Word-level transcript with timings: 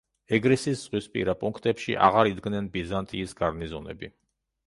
ეგრისის 0.35 0.79
ზღვისპირა 0.83 1.35
პუნქტებში 1.41 1.95
აღარ 2.07 2.31
იდგნენ 2.31 2.71
ბიზანტიის 2.77 3.39
გარნიზონები. 3.43 4.13